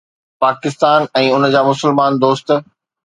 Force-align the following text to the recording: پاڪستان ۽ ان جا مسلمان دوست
پاڪستان 0.43 0.99
۽ 1.21 1.25
ان 1.35 1.43
جا 1.57 1.61
مسلمان 1.71 2.11
دوست 2.25 2.47